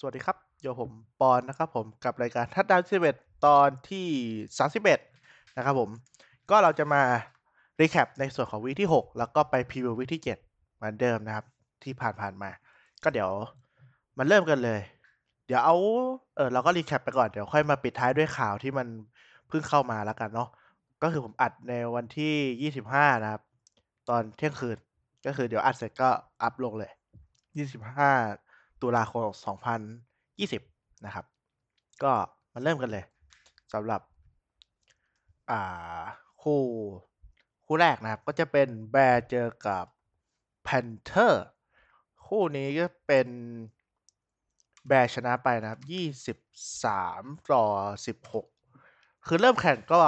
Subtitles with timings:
[0.00, 4.06] สวัสดีครับโยผมปอนนะครับผมกับรายการทัดดาวสิบเอ็ดตอนที่
[4.58, 5.00] สามสิบเอ็ด
[5.56, 5.90] นะครับผม
[6.50, 7.02] ก็เราจะมา
[7.80, 10.38] recap ในส่วนของ week ที่หกแล้วก็ไป preview week ที่เจ็ด
[10.76, 11.46] เหมือนเดิมนะครับ
[11.84, 12.50] ที่ผ่านๆมา
[13.02, 13.30] ก็เดี๋ยว
[14.18, 14.80] มาเริ่มกันเลย
[15.46, 15.76] เดี๋ยวเอา
[16.36, 18.88] เออเราก็ recap ไปก่อนเดี๋ยวค่อยมาปิดท้ายด้วยข่าวที่มัน
[19.48, 20.48] เพิ่งเข้ามาแล้วกันเนาะ
[21.02, 23.42] ก็คือผมอัดในวันที่ยี่สิบห้านะครับ
[24.08, 24.76] ตอนเที่ยงคืน
[25.26, 26.08] ก็คือเดี๋ยวอัดเสร็จก็
[26.42, 26.92] อัพลงเลย
[27.56, 28.12] ยี่สิบห้า
[28.82, 31.26] ตุลาคมสองพันะครับ
[32.02, 32.12] ก็
[32.52, 33.04] มาเริ่มกันเลย
[33.72, 34.00] สำหรับ
[36.42, 36.60] คู่
[37.66, 39.84] คู่แรกนะครับ ก็จะเป็น Bears เจอกับ
[40.62, 41.46] Panthers
[42.26, 43.28] คู่นี้ก็เป็น
[44.86, 46.38] Bears ชนะไปนะครับยี่สิบ
[46.84, 47.64] สามต่อ
[48.06, 48.46] สิบหก
[49.26, 50.02] คือเริ่มแข่งก็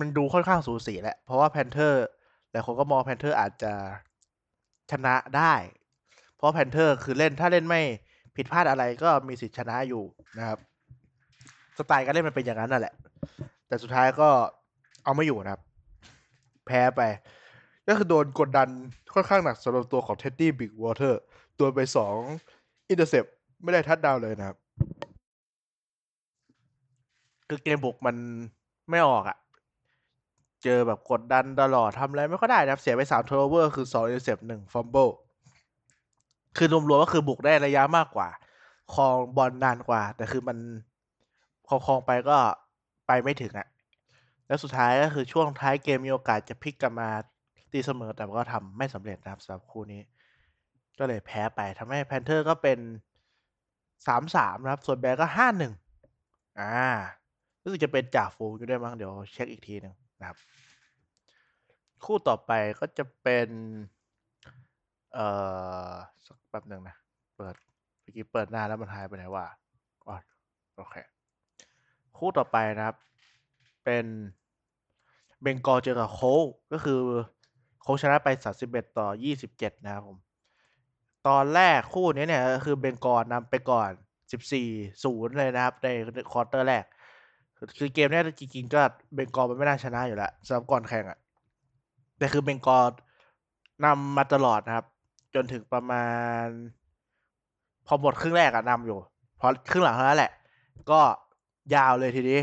[0.00, 2.04] มันดูค่อนข้างสูสีแหละ เพราะว่า Panthers
[2.50, 3.72] หลายคนก็มอง Panthers อาจจะ
[4.90, 5.54] ชนะได้
[6.40, 7.80] เพราะ Panthers คือเล่นถ้าเล่นไม่
[8.36, 10.02] ผิดพลาดอะไรก็มีสิทธิ์ชนะอยู่
[10.38, 10.58] นะครับ
[11.78, 12.94] สไตล์การเล่นมันเป็นอย่างนั้นนั่นแหละ
[13.68, 14.28] แต่สุดท้ายก็
[15.04, 15.62] เอาไม่อยู่นะครับ
[16.66, 17.00] แพ้ไป
[17.88, 18.68] ก็คือโดนกดดัน
[19.14, 22.16] ค่อนข้างหนักสำหรับตัวของ Teddy Bridgewater ปาไปสอง
[22.88, 23.24] intercept
[23.62, 24.56] ไม่ได้ touchdown เลยนะครับ
[27.48, 28.16] คือเกมบุกมัน
[28.90, 29.38] ไม่ออกอะ่ะ
[30.64, 35.08] เจอแบบกดดันตลอดทำอะไรไม่ค่อยได้นะครับ เสียไปสาม turnover คือสอง intercept หนึ่ง fumble
[36.56, 38.28] คือรวมๆก็คือบุกได้ระยะมากกว่า
[38.94, 40.58] ครองบอลนานกว่า แต่คือมัน
[41.68, 42.38] ครองครองไปก็
[43.06, 43.68] ไปไม่ถึงอะ
[44.46, 47.08] แล้วสุดท้ายก็คือช่วงท้ายเกมมีโอกาสจะพลิกกลับมา
[47.72, 50.00] ตีเสมอแต่ก็ทำไม่สำเร็จนะครับสำหรับคู่นี้
[50.98, 52.78] ก็เลยแพ้ไปทำให้ Panthers ก็เป็น
[54.06, 55.72] สามสามนะครับ ส่วนแบร์ก็ห้าหนึ่ง
[56.60, 56.72] อ่า
[57.62, 60.36] รู้สึกจะเป็นจ่าฟูอยู่ด้วยมั้งเดี๋ยวเช็คอีกทีหนึ่งนะครับ
[62.04, 63.48] คู่ต่อไปก็จะเป็น
[65.14, 65.26] เอ่
[65.90, 65.92] อ
[66.26, 66.96] สักแป๊บหนึ่งนะ
[67.36, 67.54] เปิด
[68.00, 69.46] เมื่อกี้เปิดหน้าแล้วมันหายไปไหนวะ
[70.06, 70.16] อ๋อ
[70.76, 70.94] โอเค
[72.18, 72.96] คู่ต่อไปนะครับ
[73.84, 74.04] เป็น
[75.42, 76.20] เบงกอลเจอกับโค
[76.72, 77.00] ก็คือ
[77.82, 78.28] โคชนะไป
[78.64, 79.08] 31 ต่อ
[79.46, 80.18] 27 นะครับผม
[81.28, 83.90] ตอนแรกคู่นี้เนี่ยคือเบงกอลนำไปก่อน
[84.46, 85.86] 14 0 เลยนะครับ ใน
[86.32, 86.84] ควอเตอร์แรก
[87.78, 88.80] คือเกมนี้จริงๆก็
[89.14, 91.18] เบงกอลมันไม่น่าชนะอยู่แล้วสำหรับก่อนแข่งอะ
[92.18, 92.84] แต่คือเบงกอล
[93.84, 94.86] นำมาตลอดนะครับ
[95.34, 96.06] จนถึงประมา
[96.44, 96.46] ณ
[97.86, 98.98] พอหมดครึ่งแรกอะนำอยู่
[99.40, 100.32] พอครึ่งหลังเท่านั้นแหละ
[100.90, 101.00] ก็
[101.74, 102.40] ยาวเลยทีนี้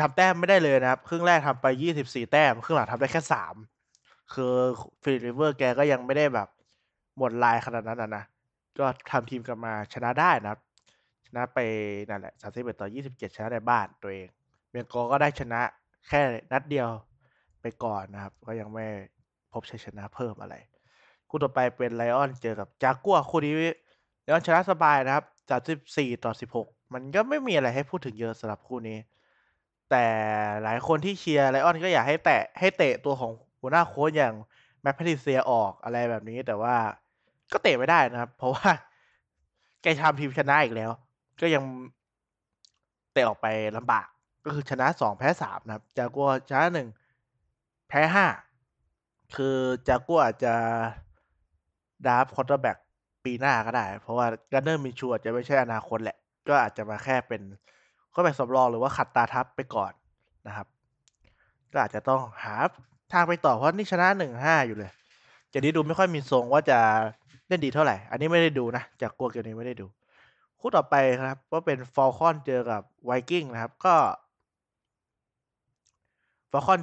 [0.00, 3.54] ทำแต้มไม่ได้เลยนะครับ ครึ่งแรกทำไปยี่สิบสี่แต้ม ครึ่งหลังทำได้แค่สาม
[4.34, 4.54] คือ
[5.02, 6.48] Philip Rivers แกก็ยังไม่ได้แบบ
[7.18, 8.24] หมดลายขนาดนั้นนะนะ
[8.78, 10.60] ก็ทำทีมกลับมาชนะได้นะครับ
[11.26, 11.58] ชนะไป
[12.08, 14.28] นั่นแหละสามสิบเอ็ดต่อยี่สิบเจ็ดชนะในบ้านตัวเอง
[14.70, 15.60] Bengals ก็ได้ชนะ
[16.08, 16.20] แค่
[16.52, 16.88] นัดเดียว
[17.60, 18.86] ไปก่อนนะครับ ก็ยังไม่
[19.52, 20.54] พบชัยชนะเพิ่มอะไร
[21.28, 23.52] คู่ต่อไปเป็น Lions เจอกับ Jaguars คู่นี้
[24.22, 28.98] Lions ชนะสบายนะครับสามสิบสี่ต่อสิบหกมันก็ไม่มีอะไรให้พูดถึงเยอะสำหรับคู่นี้
[29.90, 30.06] แต่
[30.62, 34.34] หลายคนที่เชียร์ Lions ก็อยากให้แตะให้เตะตัวของหัวหน้าโค้ชอย่าง
[34.82, 36.74] Matt Patricia ออกอะไรแบบนี้แต่ว่า
[37.52, 38.70] ก็เตะไม่ได้นะครับ เพราะว่า
[39.82, 40.90] แกทำทีมชนะอีกแล้ว
[41.40, 41.62] ก็ยัง
[43.12, 43.46] เตะออกไป
[43.76, 44.06] ลำบาก
[44.44, 46.88] ก็คือชนะสองแพ้สามนะครับ Jaguars ชนะหนึ่ง
[47.88, 48.26] แพ้ห้า
[49.36, 49.56] คือ
[49.88, 50.54] Jaguars อาจจะ
[52.06, 52.78] draft quarterback
[53.24, 56.16] ปีหน้าก็ได้ เพราะว่า Gardner Minshew อาจจะไม่ใช่อนาคตแหละ
[56.48, 57.42] ก็อาจจะมาแค่เป็น
[58.14, 59.92] ก็แบบสำรองหรือว่าขัดตาทับไปก่อน
[60.46, 60.66] นะครับ
[61.72, 62.54] ก็อาจจะต้องหา
[63.12, 64.90] ทางไปต่อเพราะนี่ชนะหนึ่งห้าอยู่เลย
[65.52, 66.78] จะนี้ดูไม่ค่อยมีทรงว่าจะ
[67.48, 69.86] เล่นดีเท่าไหร่ อันนี้ไม่ได้ดูนะ Jaguars เกมนี้ไม่ได้ดู
[70.60, 70.94] คู่ต่อไป
[71.28, 73.94] ครับก็เป็น Falcons เจอกับ Vikings นะครับ ก็
[76.50, 76.80] Falcons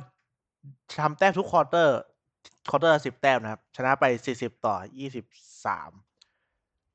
[1.00, 5.26] ทำแต้มทุก quarter quarter สิบแต้มนะครับ ชนะไปสี่สิบต่อยี่สิบ
[5.66, 5.92] สาม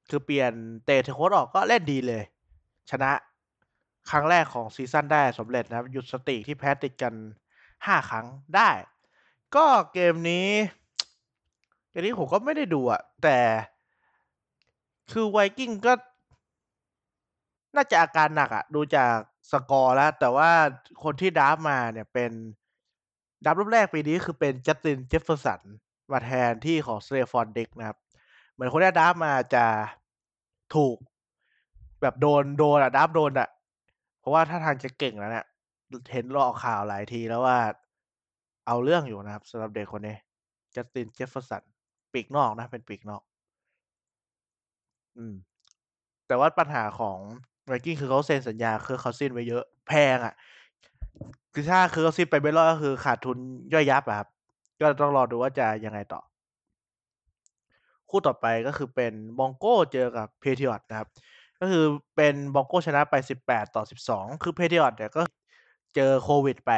[0.08, 0.53] คือเปลี่ยน
[0.84, 2.22] เตะ head coach ออกก็เล่นดีเลย
[2.91, 3.10] ชนะ
[4.10, 7.14] ครั้งแรกของ season ได้สำเร็จนะครับ หยุดสถิติที่แพ้ติดกัน
[7.86, 8.26] ห้าครั้ง
[8.56, 8.70] ได้
[9.56, 10.48] ก็เกมนี้
[11.91, 13.38] เกมนี้ผมก็ไม่ได้ดูอะแต่
[15.12, 15.93] คือ Vikings ก็
[17.76, 19.14] น่าจะอาการหนักอะดูจาก
[19.52, 20.50] สกอร์แล้ว แต่ว่า
[21.02, 22.32] คนที่ draft มาเนี่ยเป็น
[23.44, 25.61] draft รอบแรกปีนี้คือเป็น Justin Jefferson
[26.12, 27.98] มาแทนที่ของ Stefon Diggs นะครับ
[28.52, 29.64] เหมือนคนที่ draft มาจะ
[30.75, 30.96] ถูก
[32.00, 33.48] แบบโดนโดนอะ draft โดนอะ
[34.20, 35.46] เพราะว่าท่าทางจะเก่งแล้วเนี่ย
[36.12, 37.58] เห็นรอข่าวหลายทีแล้วว่า
[38.66, 40.16] เอาเรื่องอยู่นะครับสำหรับเด็กคนนี้
[40.75, 41.62] Justin Jefferson
[42.12, 43.22] ปีกนอกนะ เป็นปีกนอก
[45.16, 45.34] อืม
[46.26, 47.19] แต่ว่าปัญหาของ
[47.67, 50.34] Vikings คือเขาเซ็นสัญญาคือ Cousins ไว้เยอะ แพงอะ่ะ
[51.52, 53.38] คือถ้าคือ Cousins ไปไม่รอดก็คือขาดทุน
[53.73, 54.29] ย่อยยับอะครับ
[54.81, 56.20] ก็ต้องรอดูว่าจะยังไงต่อ
[58.11, 61.08] คู่ต่อไปก็คือเป็น Broncos เจอกับ Patriots นะครับ
[61.61, 61.85] ก็คือ
[62.17, 63.14] เป็น Broncos ชนะไป
[63.47, 65.23] 18 ต่อ 12 คือ Patriots เนี่ยก็
[65.94, 66.73] เจอโควิดไป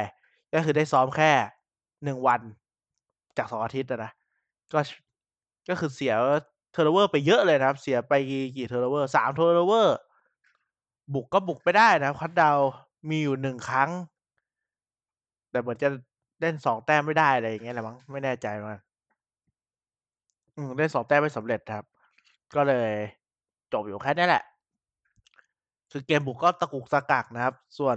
[0.54, 1.32] ก็คือได้ซ้อมแค่
[2.04, 2.40] หนึ่งวัน
[3.36, 4.10] จากสองอาทิตย์นะ
[4.72, 4.80] ก็
[5.68, 6.14] ก็คือเสีย
[6.72, 8.12] turnover ไปเยอะเลยนะครับ เสียไป
[8.56, 9.96] กี่ turnover สาม turnover
[11.14, 12.58] บุกก็บุกไปได้นะคัดดาว
[13.08, 13.90] มีอยู่หนึ่งครั้ง
[15.52, 15.88] แต่เหมือนจะ
[16.40, 18.78] เล่นสองแต้มไม่ได้อะไรอย่างเงี้ยแหละมั้งไม่แน่ใจมัน
[20.56, 21.84] อืมเล่นสองแต้มไม่สำเร็จครับ
[22.54, 22.90] ก็เลย
[23.72, 24.44] จบอยู่แค่นี้แหละ
[25.90, 27.96] คือเกมบุกก็ตะกุกตะกักนะครับ ส่วน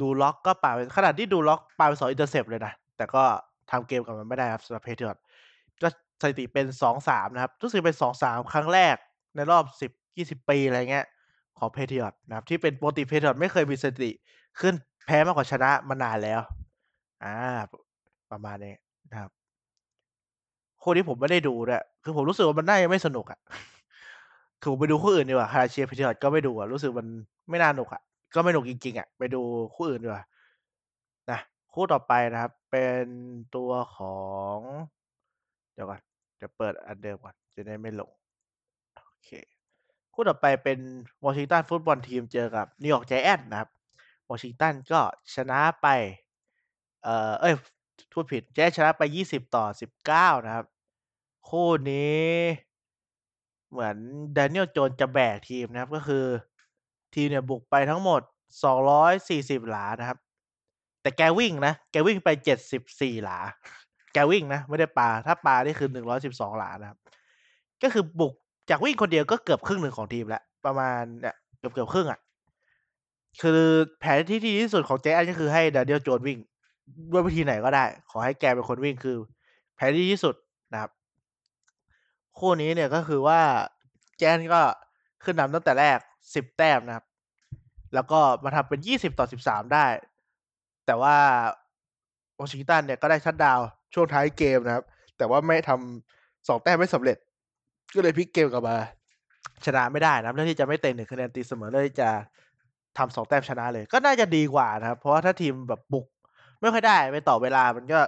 [0.00, 3.22] Drew Lock ก็ปาขนาดที่ Drew Lock ปาไปสอง intercept เลยนะ แต่ก็
[3.70, 5.22] ทำเกมกับมันไม่ได้ครับสำหรับ Patriots
[5.82, 5.88] ก็
[6.20, 8.96] สถิติเป็นสองสามนะครับรู้สึกเป็นสองสามครั้งแรก
[9.36, 11.06] ในรอบสิบยี่สิบปีอะไรเงี้ย
[11.60, 14.10] ของ Patriots นะครับ ที่เป็นปกติ Patriots ไม่เคยมีสถิติ
[14.60, 14.74] ขึ้น
[15.06, 16.40] แพ้มากกว่าชนะมานานแล้ว
[17.24, 17.36] อ่า
[18.30, 18.74] ประมาณนี้
[19.10, 19.30] นะครับ
[20.82, 23.40] คู่นี้ผมไม่ได้ดูด้วยคือผมรู้สึกว่ามันน่าจะไม่สนุกอะ่ะ
[24.60, 27.08] คือผมไปดูคู่อื่นดีกว่าขนาดเชียร์ Patriots ก็ไม่ดูอะรู้สึกมัน
[27.50, 28.02] ไม่น่าหนุกอะ
[28.34, 29.42] ก็ไม่หนุกจริงๆอะ ไปดู
[29.74, 30.24] คู่อื่นดีกว่า
[31.30, 31.40] นะ
[31.72, 33.06] คู่ต่อไปนะครับ เป็น
[33.56, 34.18] ตัวขอ
[34.56, 34.58] ง
[35.74, 36.00] เดี๋ยวก่อน
[36.40, 38.12] จะเปิดอันเดิมก่อนจะได้ไม่หลง
[39.06, 39.28] โอเค
[40.14, 40.78] คู่ต่อไปเป็น
[41.24, 43.70] Washington Football Team เจอกับ New York Giants นะครับ
[44.30, 45.00] วอชิงตันก็
[45.34, 45.86] ชนะไป
[47.02, 47.54] เอ่อ เอ้ย
[48.12, 49.64] พูดผิด Giants ชนะไป 20 ต่อ
[50.06, 50.66] 19 นะครับ
[51.48, 52.28] คู่นี้
[53.70, 53.96] เหมือน
[54.34, 56.24] Daniel Jones จะแบกทีมนะครับ ก็คือ
[57.14, 58.20] ทีมเนี่ยบุกไปทั้งหมด
[59.00, 60.18] 240 หลานะครับ
[61.02, 62.28] แต่แกวิ่งนะ แกวิ่งไป
[62.76, 63.38] 74 หลา
[64.12, 65.88] แกวิ่งนะ ไม่ได้ปา ถ้าปา นี่คือ
[66.24, 66.98] 112 หลานะครับ
[67.82, 68.34] ก็คือบุก
[68.70, 72.20] จากวิ่งคนเดียวก็เกือบครึ่งหนึ่งของทีมแล้ว ประมาณเนี่ยเกือบเกือบครึ่งอะ
[73.42, 73.60] คือ
[74.00, 76.38] แผนที่ดีที่สุดของแจ๊ก็คือให้ดานิเอลโจนวิ่ง
[77.12, 79.16] ด้วยวิธีไหนก็ได้ ขอให้แกเป็นคนวิ่งคือ
[79.76, 80.34] แผนที่ดีที่สุด
[80.72, 80.90] นะครับ
[82.38, 83.40] คู่นี้เนี่ยก็คือว่า
[84.18, 84.60] แจนก็
[85.24, 85.98] ขึ้นนำตั้งแต่แรก
[86.34, 87.04] สิบแต้มนะครับ
[87.94, 89.86] แล้วก็มาทำเป็นยี่สิบต่อสิบสามได้
[90.86, 91.16] แต่ว่า
[92.40, 93.60] วอชิงตันเนี่ยก็ได้ชัดดาว
[93.94, 94.84] ช่วงท้ายเกมนะครับ
[95.18, 97.16] แต่ว่าไม่ทำสองแต้มไม่สำเร็จ
[97.94, 98.76] ก็เลยพลิกเกมกลับมา
[99.66, 102.08] ชนะไม่ได้นะเรื่องที่จะไม่เตะหนึ่งคะแนนตีเสมอเลยจะ
[102.98, 106.06] ทำสองแต้มชนะเลย ก็น่าจะดีกว่านะครับ เพราะว่าถ้าทีมแบบบุก
[106.60, 108.00] ไม่ค่อยได้ไปต่อเวลามันก็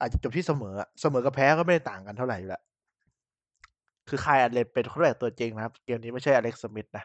[0.00, 2.62] อาจจะจบที่เสมอ เสมอกับแพ้ก็ไม่ได้ต่างกันเท่าไหร่อยู่แล้ว
[4.08, 7.04] คือ Kyle Allen เป็นคนแรกตัวจริงนะครับ เกมนี้ไม่ใช่ Alex Smith นะ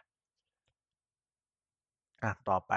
[2.23, 2.73] อะ ต่อไป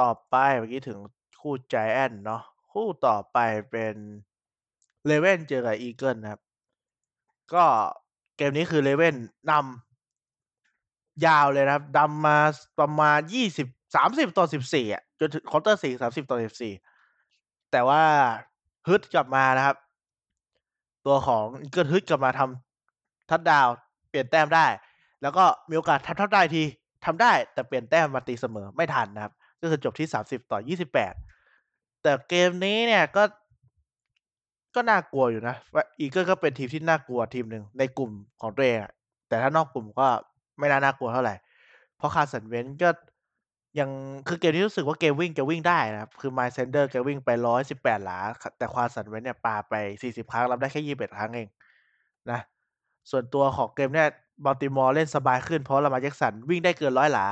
[0.00, 0.98] ต่อไปเมื่อกี้ถึง
[1.40, 3.38] คู่ใจแอนเนาะคู่ต่อไป
[3.70, 3.94] เป็น
[5.06, 6.40] Ravens เจอกับ Eagles นะครับ
[7.54, 7.64] ก็
[8.36, 9.14] เกมนี้คือ Ravens
[9.50, 12.38] นำยาวเลยนะครับนำมา
[12.80, 16.72] ประมาณยี่สิบสามสิบต่อสิบสี่อะจนถึง quarter สี่สามสิบต่อสิบสี่
[17.72, 18.02] แต่ว่า
[18.88, 19.76] ฮึดกลับมานะครับ
[21.06, 23.68] ตัวของอีเกิลฮึดกลับมาทำทัดดาว
[24.10, 24.66] เปลี่ยนแต้มได้
[25.22, 26.62] แล้วก็มีโอกาสทำทัดได้ที
[27.04, 31.14] ทำได้แต่เปลี่ยนแต้มมาตีเสมอไม่ทันนะครับ ก็คือจบที่สามสิบต่อยี่สิบแปด
[32.02, 33.22] แต่เกมนี้เนี่ยก็
[34.76, 35.56] ก็น่ากลัวอยู่นะ
[36.00, 38.78] อีเกิลก็เป็นทีมที่น่ากลัวทีมหนึ่งในกลุ่มของตัวเอง
[39.28, 40.06] แต่ถ้านอกกลุ่มก็
[40.58, 41.34] ไม่น่าน่ากลัวเท่าไหร่
[41.96, 42.90] เพราะคาสันเวนก็
[43.78, 43.90] ยัง
[44.28, 48.18] คือเกมที่รู้สึกว่าเกมวิ่งจะวิ่งได้นะครับ คือ Miles Sanders แกวิ่งไปร้อยสิบแปดหลา
[48.58, 51.48] แต่ Carson Wentz เนี่ยปาไปสี่สิบครั้งรับได้แค่ยี่สิบเอ็ดครั้งเอง
[52.30, 52.40] นะ
[53.10, 54.08] ส่วนตัวของเกมเนี่ย
[54.44, 57.26] Baltimore เล่นสบายขึ้นเพราะ Lamar Jackson วิ่งได้เกินร้อยหลา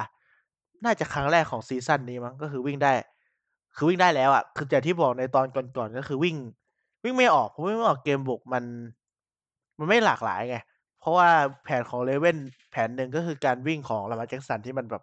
[0.85, 2.93] น่าจะครั้งแรกของ season นี้มั้งก็คือวิ่งได้
[3.77, 6.37] คือวิ่งได้แล้วอะ คืออย่างที่บอกในตอนก่อนๆก็คือวิ่ง
[7.05, 8.65] วิ่งไม่ออกเพราะวิ่งไม่ออกเกมบุกมัน
[9.79, 10.57] มันไม่หลากหลายไง
[11.01, 11.29] เพราะว่า
[11.65, 12.37] แผนของ Ravens
[12.71, 15.03] แผนหนึ่งก็คือการวิ่งของ Lamar Jackson ที่มันแบบ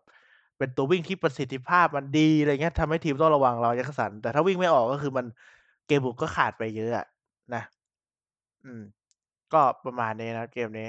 [0.57, 5.25] เป็นตัววิ่งที่ประสิทธิภาพมันดีอะไรเงี้ยทำให้ทีมต้องระวัง Lamar Jackson แต่ถ้าวิ่งไม่ออกก็คือมัน
[5.87, 7.05] เกมบุกก็ขาดไปเยอะอะ
[7.53, 7.63] นะ
[8.65, 8.81] อืม
[9.53, 10.87] ก็ประมาณนี้นะเกมนี้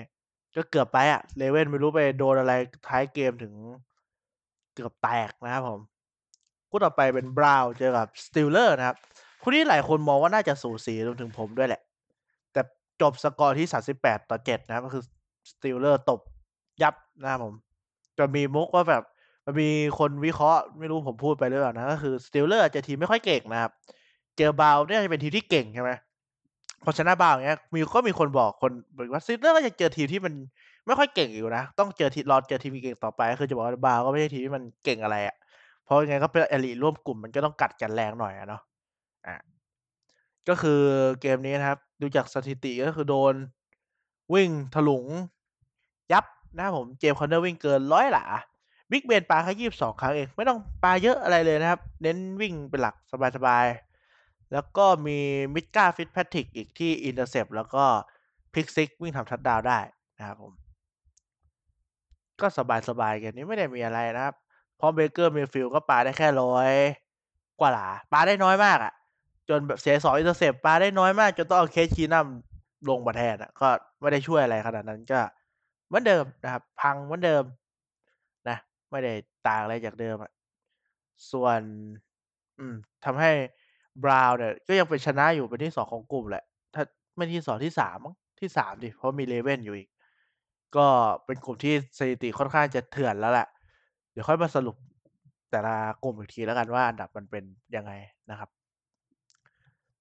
[0.57, 2.53] ก็เกือบไปอะ Ravens ไม่รู้ไปโดนอะไร
[2.89, 3.55] ท้ายเกมถึง
[4.75, 5.81] เกือบแตกนะครับผม
[6.71, 8.97] คู่ต่อไปเป็น Browns เจอกับ Steelers นะครับ
[9.43, 11.81] คู่นี้หลายคนมองว่าน่าจะสูสีรวมถึงผมด้วยแหละ
[12.53, 12.61] แต่
[13.01, 13.67] จบสกอร์ที่
[13.99, 15.05] 38 ต่อ 7 นะครับ ก็คือ
[15.51, 16.21] Steelers ตบ
[16.83, 17.55] ยับนะครับผม
[18.19, 19.03] จะมีมุกว่าแบบ
[19.47, 23.73] มันมีคนวิเคราะห์ไม่รู้ผมพูดไปหรือเปล่านะก็คือ Steelers จะทีมไม่ค่อยเก่งนะครับ
[24.39, 25.91] เจอบาวเนี่ยจะเป็นทีมที่เก่งใช่ไหม
[26.85, 30.35] พอชนะบาวเงี้ยมีก็มีคนบอกคนบอกว่า Steelers ก็จะเจอทีมที่มัน
[30.87, 35.37] ไม่ค่อยเก่งอยู่นะ ต้องเจอทีรอเจอทีมเก่งต่อไปก็คือจะบอกว่าบาวก็ไม่ใช่ทีมที่มันเก่งอะไรอะ่ะ
[35.85, 38.63] เพราะยังไงก็เป็นอริร่วมกลุ่มมันก็ต้องกัดกันแรงหน่อยอะเนาะ
[39.27, 39.37] อะ
[40.49, 40.81] ก็คือ
[41.21, 43.35] เกมนี้นะครับ ดูจากสถิติก็คือโดน
[44.35, 45.07] วิ่งถลุง
[46.13, 46.25] ยับ
[46.59, 48.25] นะผม James Conner วิ่งเกินร้อยหลา
[48.91, 52.95] Big Ben ปาแค่ยี่สิบสองครั้งเอง ไม่ต้องปาเยอะอะไรเลยนะครับ เน้นวิ่งเป็นหลัก
[53.37, 55.19] สบายๆ แล้วก็มี
[55.55, 57.85] Minkah Fitzpatrick อีกที่ intercept แล้วก็
[58.55, 59.79] pick six วิ่งทำทัดดาวได้
[60.19, 60.53] นะครับผม
[62.41, 62.47] ก็
[62.89, 64.35] สบายๆเกมนี้ไม่ได้มีอะไรนะครับ
[64.77, 66.71] เพราะ Baker Mayfield ก็ปาได้แค่ร้อย
[67.61, 68.93] กว่าหลา ปาได้น้อยมากอะ่ะ
[69.59, 72.27] นแบบเสียสอง intercept ปาได้น้อยมาก จนต้องเอา Case Keenum
[72.89, 73.69] ลงมาแทนอะ่ะ ก็
[74.01, 75.21] ไม่ได้ช่วยอะไรขนาดนั้นก็
[75.87, 77.45] เหมือนเดิมนะครับ พังเหมือนเดิม
[78.49, 78.57] นะ
[78.91, 79.13] ไม่ได้
[79.47, 80.31] ต่างอะไรจากเดิมอะ
[81.31, 81.61] ส่วน
[82.59, 83.31] อืมทำให้
[84.05, 86.45] Browns เนี่ย ก็ยังเป็นชนะอยู่เป็นที่สองของกลุ่มแหละ
[86.75, 86.83] ถ้า
[87.17, 87.99] ไม่ที่สองที่สาม
[88.41, 89.89] ที่สามดิเพราะมี Ravens อยู่อีก
[90.77, 90.87] ก็
[91.27, 93.49] เป็นกลุ่มที่สถิติค่อนข้างจะเถื่อนแล้วแหละ
[94.13, 94.77] เดี๋ยวค่อยมาสรุป
[95.51, 97.45] แต่ละกลุ่มอีกทีแล้วกันว่าอันดับมันเป็น
[97.77, 97.93] ยังไง
[98.31, 98.49] นะครับ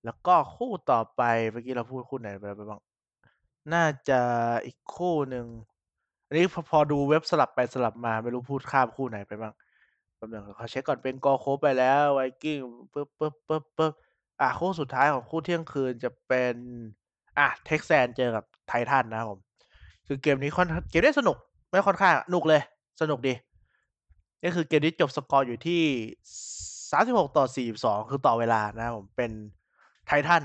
[0.06, 2.82] แล้วก็คู่ต่อไปเมื่อกี้เราพูดคู่ไหนไปบ้าง
[3.74, 4.20] น่าจะ
[4.66, 5.46] อีกคู่หนึ่ง
[6.28, 9.54] อันนี้พอพอดูเว็บสลับไปสลับมาไม่รู้พูดข้ามคู่ไหนไปบ้าง
[10.16, 12.60] แป๊บนึงขอเช็คก่อนเป็นกอโคไปแล้วไวกิ้ง
[12.94, 13.94] ปึ๊บปึ๊บปึ๊บปึ๊บ
[14.42, 16.56] อะคู่สุดท้ายของคู่เที่ยงคืนจะเป็น
[17.40, 19.40] อะ Texans เจอกับ Titans นะครับผม
[20.08, 21.38] คือเกมนี้ค่อนเกมนี้สนุก
[21.72, 22.62] ไม่ค่อนข้างสนุกเลย
[23.02, 23.34] สนุกดี
[24.42, 25.82] นี่คือเกมนี้จบสกอร์อยู่ที่
[26.92, 29.32] สามสิบหกต่อสี่สองคือต่อเวลานะครับผมเป็น
[30.20, 30.44] Titans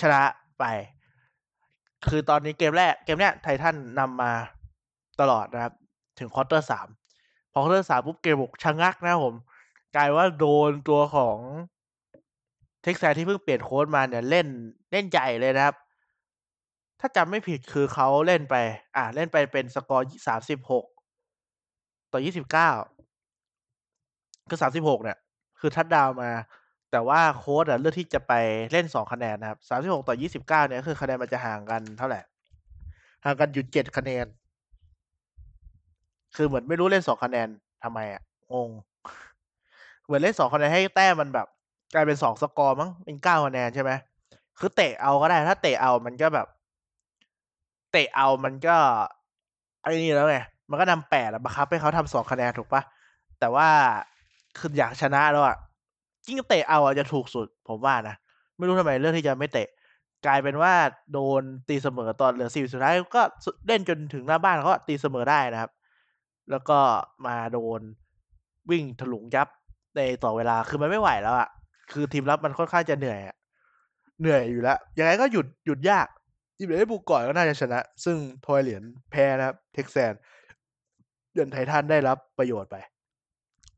[0.00, 0.22] ชนะ
[0.58, 0.64] ไป
[2.08, 4.32] คือตอนนี้เกมแรกเกมเนี้ย Titans นำมา
[5.20, 5.74] ตลอดนะครับ
[6.18, 6.88] ถึง quarter สาม
[7.52, 9.34] พอ quarter สามปุ๊บเกมบุกชะงักนะผม
[9.96, 11.38] กลายว่าโดนตัวของ
[12.82, 14.46] Texans ที่เพิ่งเปลี่ยนโค้ชมาเนี่ยเล่น
[14.92, 15.76] เล่นใหญ่เลยนะครับ
[17.00, 18.54] ถ้าจำไม่ผิดคือเขาเล่นไป
[18.96, 20.84] อ่าเล่นไปเป็นสกอร์สามสิบหก
[22.12, 22.70] ต่อยี่สิบเก้า
[24.48, 25.18] คือสามสิบหกเนี่ย
[25.60, 26.30] คือทัดดาวมา
[26.96, 28.32] แต่ว่าโค้ชเลือกที่จะไป
[28.72, 32.20] เล่นสองคะแนนนะครับสามสิบหกต่อยี่สิบเก้าเนี่ยคือคะแนนมันจะห่างกันเท่าไหร่
[33.24, 34.26] ห่างกันอยู่เจ็ดคะแนน
[36.36, 37.48] คือเหมือนไม่รู้เล่นสองคะแนน
[37.84, 38.22] ทำไมอะ
[38.52, 38.70] งง
[40.04, 41.46] เหมือนเล่นสองคะแนนให้แต้มมันแบบ
[41.94, 43.90] กลายเป็นสองสกอร์มั้งเป็นเก้าคะแนนใช่ไหม
[44.58, 46.46] คือเตะเอาก็ได้ ถ้าเตะเอามันก็แบบ
[47.92, 48.76] เตะเอามันก็
[49.82, 50.38] ไอ้นี่แล้วไง
[50.70, 52.82] มันก็นำแปดบังคับให้เขาทำสองคะแนนถูกปะ
[53.40, 53.68] แต่ว่า
[54.58, 55.56] คืออยากชนะแล้วอะ
[56.28, 58.14] ยิ่งเตะเอาจะถูกสุด ผมว่านะ
[58.56, 59.68] ไม่รู้ทำไมเรื่องที่จะไม่เตะ
[60.26, 60.72] กลายเป็นว่า
[61.12, 63.22] โดนตีเสมอตอนเหลือสี่สุดท้ายก็
[63.66, 65.70] เล่นจนถึงหน้าบ้านเขาตีเสมอได้นะครับ
[66.50, 66.78] แล้วก็
[67.26, 67.80] มาโดน
[68.70, 69.48] วิ่งถลุงยับ
[69.96, 71.48] ในต่อเวลาคือมันไม่ไหวแล้วอะ
[71.92, 73.36] คือทีมรับมันค่อนข้างจะเหนื่อยอะ
[74.20, 76.06] เหนื่อยอยู่แล้วยังไงก็หยุดหยุดยาก
[76.56, 78.16] ทีมไหนได้บุกก่อนก็น่าจะชนะ ซึ่ง
[78.46, 80.12] ทอยเหรียญแพ้นะครับ Texans
[81.32, 82.76] เดือน Titans ได้รับประโยชน์ไป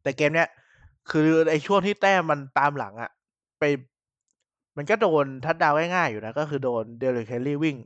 [0.03, 0.49] แต่เกมเนี้ย
[1.11, 3.11] คือไอ้ช่วงที่แต้มมันตามหลังอะ
[3.59, 3.65] ไป
[4.77, 7.77] มันก็โดนทัดดาวง่ายๆอยู่นะ ก็คือโดน Derrick Henry วิ่ง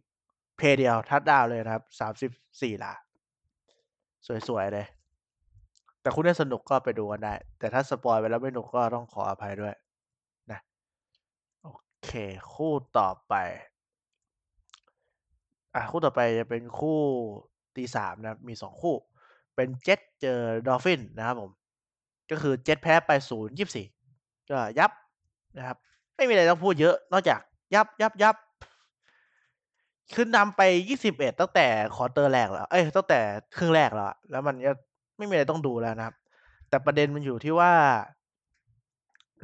[0.57, 2.93] เพย์เดียวทัดดาวเลยนะครับสามสิบสี่หลา
[4.49, 4.87] สวยๆเลย
[6.01, 9.75] แต่คู่นี้สนุกก็ไปดูกันได้ แต่ถ้า spoil ไปแล้วไม่สนุกก็ต้องขออภัยด้วย
[10.53, 10.61] นะ
[11.63, 11.69] โอ
[12.05, 12.11] เค
[12.55, 13.35] คู่ต่อไป
[15.75, 16.99] อะคู่ต่อไปจะเป็นคู่
[17.77, 18.95] ตีสามนะมีสองคู่
[19.55, 21.51] เป็นเจ็ตเจอ Dolphins นะครับผม
[22.33, 23.87] ก็คือเจ็ตแพ้ไปศูนย์ยี่สี่
[24.51, 24.91] ก็ยับ
[25.59, 25.77] นะครับ
[26.17, 27.41] ไม่มีอะไรต้องพูดเยอะนอกจาก
[27.75, 28.37] ยับยับยับ
[30.15, 33.21] ขึ้นนำไปยี่สิบเอ็ดตั้งแต่ quarter แรกแล้ว เอ้ยตั้งแต่
[33.57, 34.73] ครึ่งแรกแล้ว แล้วมันก็
[35.19, 36.15] ไม่มีอะไรต้องดูแล้วนะครับ
[36.69, 37.73] แต่ประเด็นมันอยู่ที่ว่า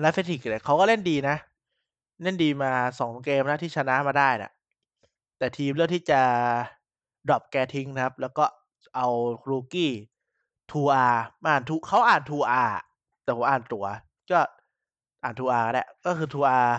[0.03, 1.37] Fitzpatrick เนี่ยเขาก็เล่นดีนะ
[2.23, 4.53] เล่นดีมาสองเกมนะที่ชนะมาได้นะ
[5.39, 6.21] แต่ทีมเลือกที่จะ
[7.29, 8.45] drop แกทิ้งนะครับ แล้วก็
[8.97, 9.09] เอา
[9.49, 9.93] rookie
[10.73, 12.73] Tua มาอ่านทูเขาอ่าน Tua
[13.25, 13.85] แต่ผมอ่านตัว
[14.31, 14.41] ก็
[15.23, 16.77] อ่านทูอาร์ก็ได้ก็คือทูอาร์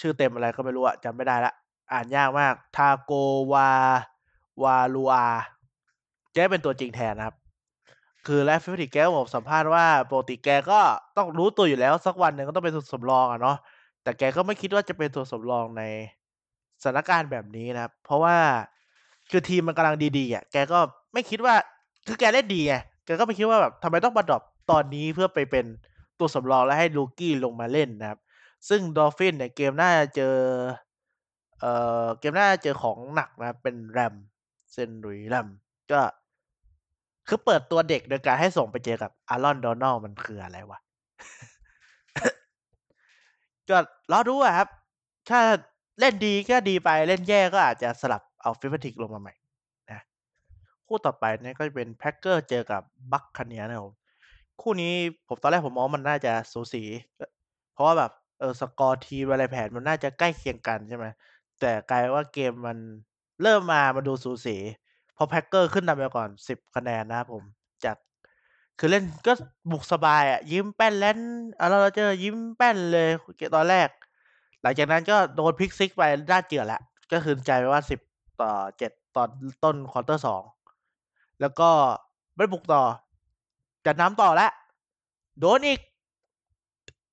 [0.00, 1.52] ชื่อเต็มอะไรก็ไม่รู้อะจำไม่ได้ละ
[1.92, 3.12] อ่านยากมาก ทาโก
[3.52, 3.70] วา
[4.62, 5.26] วาลูอา
[6.34, 7.36] แกเป็นตัวจริงแทนนะครับ
[8.26, 10.80] คือแลฟฟิติแกบอกสัมภาษณ์ว่าปกติแกก็
[11.16, 13.56] ต้องรู้ตัวอยู่แล้วสักวันหนึ่งก็ต้องเป็นตัวสำรองอะเนาะ
[14.02, 15.82] แต่แกก็ไม่คิดว่าจะเป็นตัวสำรองใน
[16.82, 18.36] สถานการณ์แบบนี้นะครับ เพราะว่า
[19.30, 20.78] คือทีมมันกำลังดีๆอะแกก็
[21.12, 21.54] ไม่คิดว่า
[22.06, 25.66] คือแกเล่นดีไงแกก็ไม่คิดว่าแบบทำไมต้องมา drop ตอนนี้เพื่อไปเป็น
[26.18, 28.20] ตัวสำรองแล้วให้ rookie ลงมาเล่นนะครับ
[28.68, 30.34] ซึ่ง Dolphins เนี่ยเกมหน้าเจอ
[31.60, 31.72] เอ่
[32.04, 35.06] อเกมหน้าเจอของหนักนะเป็น Rams St.
[35.08, 35.48] Louis Rams
[35.92, 36.00] ก็
[37.28, 40.78] คือเปิดตัวเด็กโดยการให้ส่งไปเจอกับ Aaron Donald มันคืออะไรวะ
[43.68, 43.78] ก็
[44.12, 44.68] รอดูอะครับ
[45.30, 45.40] ถ้า
[46.00, 49.34] เล่นดีก็ดีไปเล่นแย่ก็อาจจะสลับเอา Fitzpatrick ลงมาใหม่
[50.94, 52.82] คู่ต่อไปเนี่ยก็จะเป็น Packers เจอกับ
[53.12, 53.94] Buccaneers นะครับ
[54.60, 54.92] คู่นี้
[55.28, 56.82] ผมตอนแรกผมมองมันน่าจะสูสี
[57.72, 61.06] เพราะว่าแบบเออสกอร์ทีมอะไรแผนมันน่าจะใกล้เคียงกันใช่ไหม
[61.60, 62.78] แต่กลายว่าเกมมัน
[63.42, 64.56] เริ่มมามาดูสูสี
[65.16, 67.42] พอ Packers ขึ้นนำไปก่อนสิบคะแนนนะครับผม
[67.84, 67.96] จาก
[68.78, 69.32] คือเล่นก็
[69.70, 71.18] บุกสบายอะ ยิ้มแป้นเล่น
[71.60, 73.08] Aaron Rodgers ยิ้มแป้นเลย
[73.54, 73.88] ตอนแรก
[74.62, 76.82] หลังจากนั้นก็โดน pick six ไปด้านเจือแล้ว
[77.12, 78.00] ก็คืนใจไปว่าสิบ
[78.40, 79.28] ต่อเจ็ดตอน
[79.64, 80.42] ต้นควอเตอร์สอง
[81.40, 81.70] แล้วก็
[82.36, 82.82] ไม่บุกต่อ
[83.86, 84.50] จะน้ำต่อแล้ว
[85.40, 85.80] โดนอีก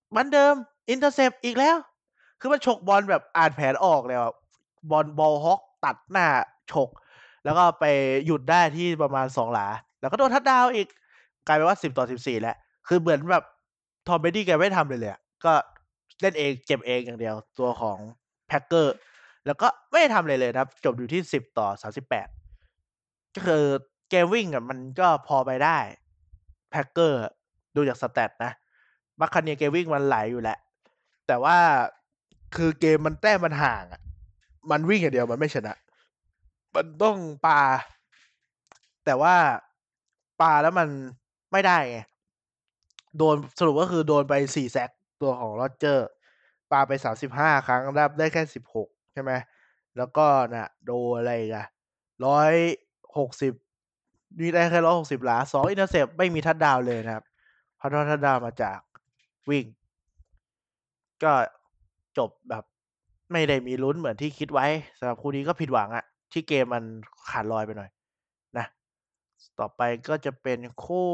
[0.10, 0.54] เหมันเดิม
[0.90, 1.78] อินเตอร์เซปอีกแล้ว
[2.40, 4.34] คือมันฉกบอลแบบอ่านแผนออกเลยอะ
[4.92, 6.28] บอลบอลฮอกตัดหน้า
[6.72, 6.90] ฉก
[7.44, 7.86] แล้วก็ไป
[8.26, 9.68] หยุดได้ที่ประมาณสองหลา
[10.02, 10.88] แล้วก็โดนทัดดาวอีก
[11.48, 12.56] กลายเป็นว่าสิบต่อสิบสี่แล้ว
[12.88, 13.44] คือเหมือนแบบ
[14.08, 15.54] ทอมเบดี้แกไม่ทำเลยเลยก็
[16.22, 17.98] เล่นเองเจ็บเองอย่างเดียว ตัวของ
[18.48, 18.96] Packers
[19.46, 22.28] แล้วก็ไม่ได้ทำระยะเลยนะครับ จบอยู่ที่สิบต่อสามสิบแปด
[23.36, 23.64] ก็คือ
[24.12, 25.78] เกมวิ่งอะมันก็พอไปได้
[26.72, 27.20] Packers
[27.76, 28.52] ดูจาก stat นะ
[29.20, 30.58] Buccaneers เกมวิ่งมันไหลอยู่แหละ
[31.28, 31.58] แต่ว่า
[32.56, 34.02] คือเกมมันแต้มมันห่างอะ
[34.72, 35.74] มันวิ่งอย่างเดียวมันไม่ชนะ
[36.76, 37.62] มันต้องปา
[39.06, 39.36] แต่ว่า
[40.42, 40.88] ปาแล้วมัน
[41.52, 42.00] ไม่ได้ไง
[43.18, 44.90] โดนสรุปก็คือโดนไปสี่ sack
[45.22, 46.10] ตัวของ Rodgers
[46.72, 49.32] ปาไปสามสิบห้าครั้งรับได้แค่สิบหกใช่ไหม
[49.98, 51.68] แล้วก็น่ะ โดนอะไรกัน
[52.26, 52.54] ร้อย
[53.18, 53.54] หกสิบ
[54.40, 57.24] นี่ได้แค่ร้อยหกสิบหลาสอง intercept ไม่มี touchdown เลยนะครับ
[57.78, 58.80] เพราะทัดดาวมาจาก
[59.50, 59.66] วิ่ง
[61.24, 61.34] ก็
[62.18, 62.64] จบแบบ
[63.32, 64.66] ไม่ได้มีลุ้นเหมือนที่คิดไว้
[64.98, 66.84] สำหรับคู่นี้ก็ผิดหวังอะที่เกมมัน
[67.30, 67.90] ขาดลอยไปหน่อย
[68.58, 68.66] นะ
[69.60, 71.10] ต่อไปก็จะเป็นคู่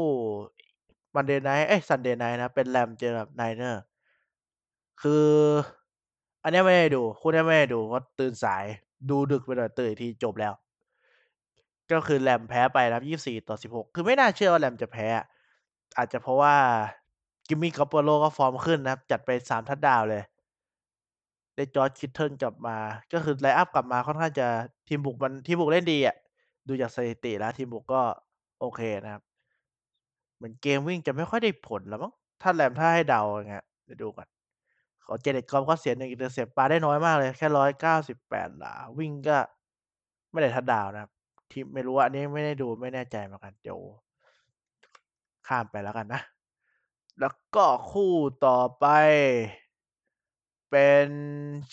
[1.14, 3.82] Monday Night เอ้ย Sunday Night นะ เป็น Rams เจอกับ Niners
[5.02, 5.28] คือ
[6.42, 8.64] อันนี้ไม่ได้ดู คู่นี้ไม่ได้ดูเพราะตื่นสาย
[9.10, 10.52] ดูดึกไปหน่อยตื่นทีจบแล้ว
[11.92, 15.08] ก็คือ Rams แพ้ไปนะครับยี่สี่ต่อสิบหกคือไม่น่าเชื่อว่า Rams จะแพ้
[15.96, 16.54] อาจจะเพราะว่า
[17.46, 20.22] Jimmy Garoppolo ก็ฟอร์มขึ้นนะครับ จัดไปสามทัดดาวเลย
[21.56, 22.76] ได้ George Kittle กลับมา
[23.12, 24.46] ก็คือ line-up กลับมาค่อนข้างจะ
[24.88, 26.16] ทีมบุกมันทีมบุกเล่นดีอะ
[26.68, 28.02] ดูจากสถิติแล้วทีมบุกก็
[28.60, 29.22] โอเคนะครับ
[30.36, 34.28] เหมือนเกมวิ่งจะไม่ค่อยได้ผลแล้วมั้ง ถ้า Rams ถ้าให้เดาอย่างเงี้ยเดี๋ยวดูก่อน
[35.04, 39.38] ขอ Jared Goff ก็เสียหนึ่ง intercept ปาได้น้อยมากเลย แค่ร้อยเก้าสิบแปดหลา วิ่งก็
[40.30, 41.10] ไม่ได้ทัดดาวนะครับ
[41.50, 43.80] ทีมไม่รู้อันนี้ไม่ได้ดูไม่แน่ใจเหมือนกันเดี๋ยว
[45.46, 46.22] ข้ามไปแล้วกันนะ
[47.20, 48.12] แล้วก็คู่
[48.46, 48.86] ต่อไป
[50.70, 51.06] เป็น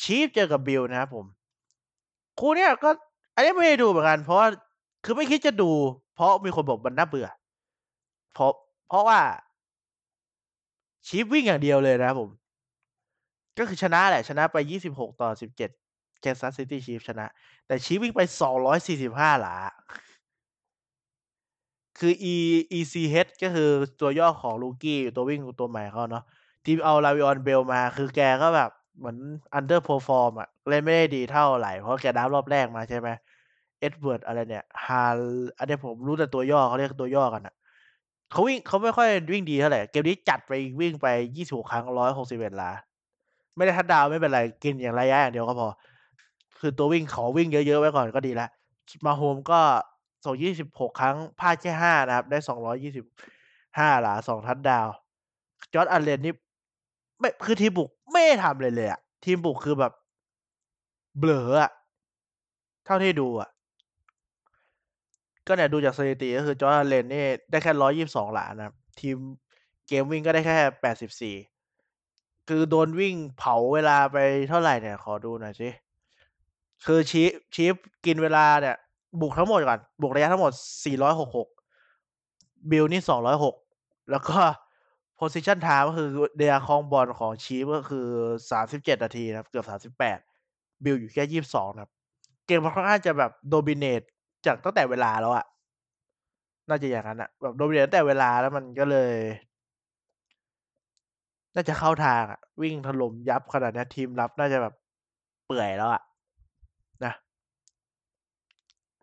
[0.01, 1.25] Chiefs เจอกับ Bills นะครับผม
[2.39, 2.89] คู่เนี้ยก็
[3.35, 4.47] อันนี้ไม่ได้ดูเหมือนกัน เพราะว่า
[5.05, 5.71] คือไม่คิดจะดู
[6.15, 7.27] เพราะมีคนบอกมันน่าเบื่อ
[8.33, 8.51] เพราะ
[8.87, 9.19] เพราะว่า
[11.07, 12.29] Chiefs วิ่งอย่างเดียวเลยนะครับผม
[13.57, 15.69] ก็คือชนะแหละ ชนะไปยี่สิบหกต่อสิบเจ็ด
[16.21, 17.27] Kansas City Chiefs ชนะ
[17.67, 19.55] แต่ Chiefs วิ่งไปสองร้อยสี่สิบห้าหลา
[21.99, 22.35] คือ E
[22.79, 23.69] ECH ก็คือ
[24.01, 26.23] ตัวย่อของ rookie ตัววิ่งตัวใหม่เขาเนาะ
[26.65, 29.17] ที่เอา Le'Veon Bell มา คือแกก็แบบเหมือน
[29.53, 33.09] underperform อะเล่นไม่ได้ดีเท่าไหร่ เพราะแก draft รอบแรกมาใช่ไหม
[33.79, 35.03] Edwards อะไรเนี่ยฮา
[35.57, 37.55] อันนี้ผมรู้แต่ตัวย่อเขาเรียกตัวย่อกันอะ
[38.31, 40.51] เขาวิ่งเขาไม่ค่อยวิ่งดีเท่าไหร่ เกมนี้จัดไป
[40.81, 42.71] วิ่งไปยี่สิบครั้งร้อยหกสิบเอ็ดหลา
[43.55, 45.67] ไม่ได้ทัดดาวไม่เป็นไร กินอย่างระยะอย่างเดียวก็พอ
[46.59, 48.49] คือตัววิ่งขอวิ่งเยอะๆไว้ก่อนก็ดีแล้ว
[49.05, 49.61] Mahomes ก็
[50.25, 53.05] ส่งยี่สิบหกครั้งพลาดแค่ห้านะครับ ได้สองร้อยี่สิบ
[53.77, 54.87] ห้าหลาสองทัดดาว
[55.73, 56.33] Josh Allen นี่
[57.19, 59.93] ไม่คือทีมบุกไม่ทำระยะเลยอะทีมบุกคือแบบ
[61.19, 61.71] เบลออะ
[62.85, 63.49] เท่าที่ดูอะ
[65.47, 69.17] ก็เนี่ยดูจากสถิติก็คือ Josh Allen นี่ได้แค่ร้อยี่สองหลานะครับ ทีม
[69.87, 71.35] เกมวิ่งก็ได้แค่แปดสิบสี่
[72.49, 74.17] คือโดนวิ่งเผาเวลาไป
[74.49, 75.69] เท่าไหร่เนี่ย ขอดูหน่อยสิ
[76.85, 77.73] คือ Chiefs Chiefs
[78.05, 78.75] กินเวลาเนี่ย
[79.21, 80.51] บุกทั้งหมดก่อน บุกระยะทั้งหมด
[81.21, 83.01] 466 Bills นี่
[83.55, 84.37] 206 แล้วก็
[85.19, 88.07] possession time ก็คือเวลาครองบอลของ Chiefs ก็คือ
[88.51, 89.65] 37 นาทีนะครับ เกือบ
[89.99, 91.91] 38 Bills อยู่แค่ 22 นะครับ
[92.45, 94.01] เกมมันค่อนข้างจะแบบ dominate
[94.45, 95.45] จากตั้งแต่เวลาแล้วอะ
[96.69, 99.13] น่าจะอย่างนั้นอะแบบ dominate ตั้งแต่เวลาแล้วมันก็เลย
[101.55, 104.73] น่าจะเข้าทางอะวิ่งถล่มยับขนาดนี้ทีมรับน่าจะแบบ
[105.45, 106.01] เปื่อยแล้วอะ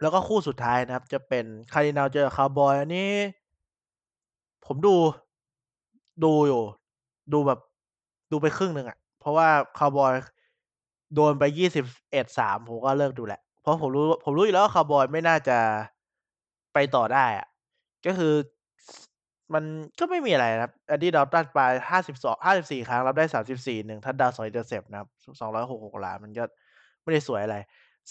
[0.02, 3.10] แล้วก็คู่สุดท้ายนะครับ จะเป็น Cardinals เจอคาร์บอยอันนี้
[4.66, 4.96] ผมดู
[6.24, 6.62] ดูอยู่
[7.32, 7.60] ดูแบบ
[8.32, 10.12] ดูไปครึ่งหนึ่งอะเพราะว่าคาร์บอย
[11.14, 15.58] โดนไปยี่สิบเอ็ดสามผมก็เลิกดูแหละ เพราะผมรู้ผมรู้อยู่แล้วว่าคาร์บอยไม่น่าจะ
[16.74, 17.46] ไปต่อได้อะ
[18.06, 18.34] ก็คือ
[19.54, 19.64] มัน
[19.98, 21.60] ก็ไม่มีอะไรนะครับ Andy Dalton ไป
[21.90, 25.08] ห้าสิบสองห้าสิบสี่ครั้ง รับได้สามสิบสี่หนึ่ง touchdown สอง intercept นะครับ
[25.40, 26.44] สองร้อยหกหกหลามันก็
[27.02, 27.56] ไม่ได้สวยอะไร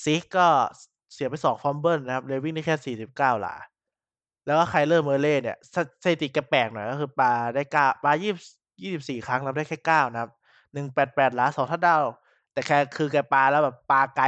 [0.03, 0.47] Zeke ก็
[1.13, 3.55] เสียไปสอง fumble นะครับแล้ววิ่งได้แค่สี่สิบเก้าหลา
[4.45, 5.57] แล้วก็ Kyler Murray เนี่ย
[6.03, 8.33] สถิติแกแปลกหน่อยก็คือปาได้เก้าปายี่
[8.81, 10.31] ยี่สิบสี่ครั้งรับได้แค่เก้านะครับ
[10.73, 12.01] หนึ่งแปดแปดหลาสองทัดดาว
[12.53, 14.25] แต่แค่คือแกปาแล้วแบบปาไกล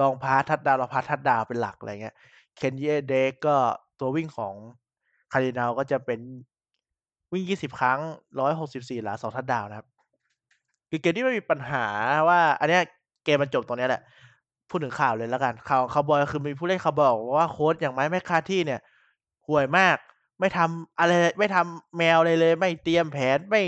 [0.00, 2.14] ลองพาทัดดาวลองพาทัดดาวเป็นหลักอะไรเงี้ย
[2.56, 3.56] เคนเยเดกก็
[4.00, 4.54] ตัววิ่งของ
[5.32, 6.20] คารินาลก็จะเป็น
[7.32, 8.00] วิ่ง 20 ครั้ง
[8.52, 9.86] 164 หลา 2 ทัดดาวนะครับ
[10.90, 11.84] คือเกมที่ไม่มีปัญหา
[12.28, 12.82] ว่า อันเนี้ย
[13.24, 14.02] เกมมันจบตรงนี้แหละ
[14.72, 18.80] พูดถึงข่าวเลยแล้วกันข่าวคาวบอยคือมีผู้เล่นคาวบอยบอกว่าโค้ชอย่างไม้แมคคาร์ธีเนี่ย
[19.48, 19.96] ห่วยมาก
[20.40, 23.62] ไม่ทำอะไรไม่ทำแมวอะไรเลย ไม่เตรียมแผนไม่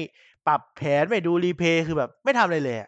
[0.46, 2.78] ปรับแผนไม่ดูรีเพย์คือแบบ ไม่ทำอะไรเลย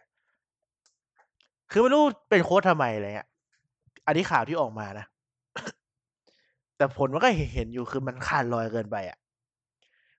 [1.71, 3.29] คือไม่รู้เป็นโค้ชทำไมอะไรเงี้ย
[4.05, 5.05] อันนี้ข่าวที่ออกมานะ
[6.77, 9.17] แต่ผลมันก็เห็นอยู่คือมันขาดลอยเกินไปอะ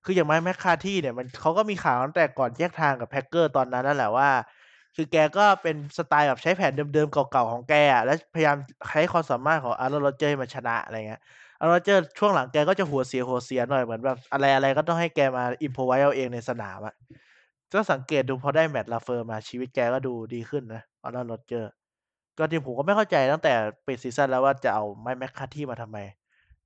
[0.04, 4.28] คืออย่างไม้แมคคาร์ธีเนี่ยมันเขาก็มีข่าวตั้งแต่ก่อนแยกทางกับ Packers ตอนนั้นนั่นแหละว่า
[4.96, 8.56] คือแกก็เป็นสไตล์แบบใช้แผนเดิมๆ เก่าๆ ของแกอะแล้วพยายาม
[8.90, 11.20] ใช้ความสามารถของ Aaron Rodgers ให้มันชนะอะไรเงี้ย
[11.60, 16.94] Aaron Rodgers ช่วงหลังแกก็จะหัวเสียๆหน่อยเหมือนแบบอะไรๆก็ต้องให้แกมา improvise เอาเองในสนามอะ
[17.72, 21.68] ก็สังเกตดูพอได้ Matt LaFleur มาชีวิตแกก็ดูดีขึ้นนะ Aaron Rodgers
[22.38, 23.54] ก็จริงผมก็ไม่เข้าใจตั้งแต่
[23.86, 25.98] ปิดซีซั่นแล้วว่าจะเอาไม้แมคคาร์ธีมาทำไม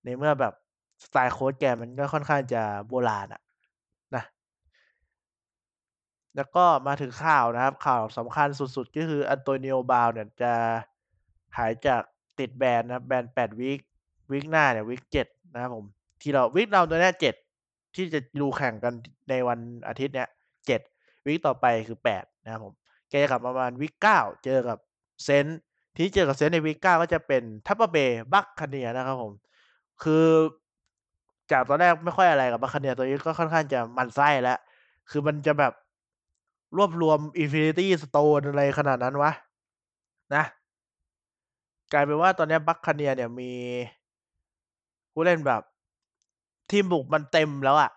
[0.04, 0.54] ในเมื่อแบบ
[1.04, 3.51] สไตล์โค้ชแกมันก็ค่อนข้างจะโบราณอะนะ
[6.37, 10.53] แล้วก็มาถึงข่าวนะครับ ข่าวสำคัญสุดๆ ก็คือ Antonio Brown เนี่ยจะ
[11.57, 12.03] หายจาก
[12.38, 13.81] ติดแบนนะครับ แบน8วีก
[14.31, 15.85] วีกหน้าเนี่ยวีก7นะครับผม
[16.21, 17.14] ที่เราวีกเราตัวนี้ย
[17.55, 18.95] 7ที่จะดูแข่งกัน
[19.31, 20.29] ในวันอาทิตย์เนี้ย
[20.77, 22.75] 7วีกต่อไปคือ8นะครับผม
[23.09, 24.79] แกจะกลับมาประมาณวีก9เจอกับ
[25.27, 25.55] Saints
[25.95, 29.33] ทีนี้เจอกับ Saints ในวีก9ก็จะเป็น Tampa Bay Buccaneers นะครับผม
[30.03, 30.27] คือ
[31.53, 34.59] จากตอนแรกไม่ค่อยอะไรกับ Buccaneers ตอนนี้ก็ค่อนข้างจะมันไส้แล้ว
[35.11, 35.73] คือมันจะแบบ
[36.76, 39.32] รวบรวม Infinity Stone อะไรขนาดนั้นวะ
[40.35, 40.44] นะ
[41.92, 43.52] กลายเป็นว่าตอนนี้ย Buccaneers เนี่ยมี
[45.12, 45.62] ผู้เล่นแบบ
[46.70, 47.90] ทีมบุกมันเต็มแล้วอะ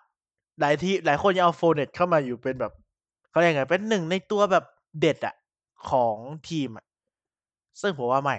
[0.59, 2.73] หลายทีหลายคนยังเอา Fournette เข้ามาอยู่เป็นแบบ
[3.29, 4.65] เขาเรียกไงเป็นหนึ่งในตัวแบบ
[4.99, 5.35] เด็ดอะ
[5.89, 6.15] ของ
[6.49, 6.85] ทีมอะ
[7.81, 8.35] ซึ่งผมว่าไม่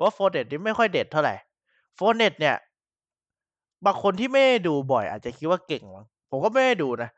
[0.00, 1.30] ว่า Fournette นี่ไม่ค่อยเด็ดเท่าไหร
[1.98, 2.56] Fournette เนี่ย
[3.84, 7.10] บางคนที่ไม่ด้ดูบ่อยอาจจะคิดว่าเก่งมั้งผมก็ไม่ได้ดูนะ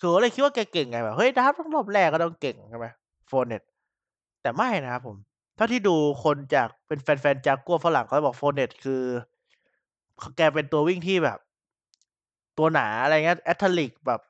[0.00, 2.86] คือเลยคิดว่าแกเก่งไงแบบเฮ้ยดราฟต์รอบแรกก็ต้องเก่งใช่ไหม
[3.30, 3.66] Fournette
[4.42, 5.16] แต่ไม่นะครับผม
[5.56, 9.02] เท่าที่ดูคนจากเป็นแฟนๆ Jaguars ฝรั่งเขาบอก Fournette คือ
[10.22, 11.38] ขแกเป็นตัววิ่งที่แบบ
[12.58, 14.20] ตัวหนาอะไรเงี้ย Athletic แบบ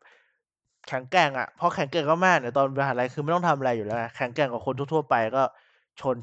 [0.89, 5.43] แข็งแกร่งอะพอแข็งแกร่งมากเนี่ยตอนมหาลัยคือไม่ต้องทำอะไรอยู่แล้วแข็งแกร่งกว่าคนทั่วๆไปก็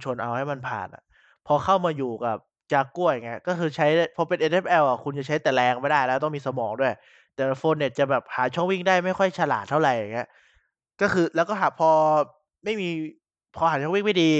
[0.04, 1.04] ชนๆเอาให้มันผ่านอะ
[1.48, 2.38] พอเข้ามาอยู่กับ
[2.72, 6.94] Jaguars อย่างเงี้ยก็คือใช้พอเป็น NFL อะคุณจะใช้แต่แรงไม่ได้แล้วต้องมีสมองด้วย
[7.36, 10.28] แต่ Fournette จะแบบหาช่องวิ่งได้ไม่ค่อยฉลาดเท่าไหรอย่างเงี้ย
[11.02, 11.90] ก็คือแล้วก็หาพอ
[12.64, 12.90] ไม่มี
[13.56, 14.32] พอหาช่องวิ่งไม่ดี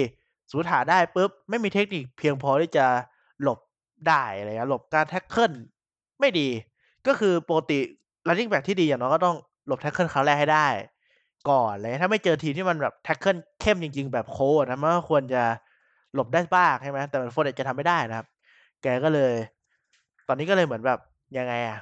[0.50, 2.86] สมมุติหาได้ปุ๊บไม่มีเทคนิคเพียงพอที่จะ
[3.42, 3.60] หลบ
[4.08, 5.58] ได้อะไรเงี้ยหลบการ tackle
[6.20, 6.48] ไม่ดี
[7.08, 7.80] ก็คือปกติ
[8.28, 9.36] running back ที่ดีอย่างน้อยก็ต้อง
[9.68, 10.68] หลบ tackle ครั้งแรกให้ได้
[11.50, 15.44] ก่อนเงี้ยถ้าไม่เจอทีมที่มันแบบ tackle เข้มจริง ๆ แบบ Colts อะนะมันก็ควรจะ
[16.14, 18.28] หลบได้บ้างใช่ไหมแต่ Fournette จะทำไม่ได้นะครับ
[18.82, 19.34] แกก็เลย
[20.28, 21.00] ตอนนี้ก็เลยเหมือนแบบ
[21.38, 21.80] ยังไงอะ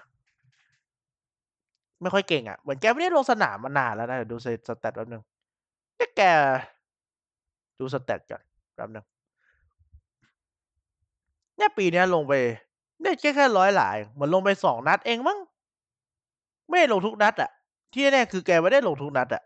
[2.03, 5.23] ไม่ค่อยเก่งอะเหมือนแกไม่ได้ลงสนามมานานแล้วนะเดี๋ยวดูส stat แป๊บหนึ่ง
[5.95, 6.21] เอ๊ะแก
[7.79, 8.43] ดู stat ก่อน
[8.75, 9.05] แป๊บหนึ่ง
[11.57, 12.33] เนี่ยปีนี้ลงไป
[13.03, 15.39] ได้แค่แค่100หลาเองเหมือนลงไป2นัดเองมั้ง
[16.69, 17.49] ไม่ได้ลงทุกนัดอะ
[17.93, 19.43] ที่แน่คือแกไม่ได้ลงทุกนัดอะ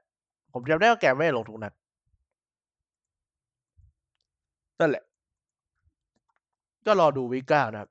[0.53, 1.73] ผมจำได้ว่าแกไม่ได้ลงทุกนัด
[4.79, 5.03] นั่นแหละ
[6.85, 7.89] ก็รอดูวีก9นะครับ